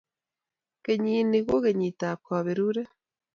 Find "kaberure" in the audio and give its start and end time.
2.27-2.83